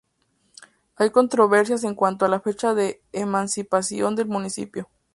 Hay 0.95 1.11
controversias 1.11 1.83
en 1.83 1.93
cuanto 1.93 2.25
a 2.25 2.27
la 2.27 2.39
fecha 2.39 2.73
de 2.73 3.03
emancipación 3.11 4.15
del 4.15 4.25
municipio. 4.29 4.89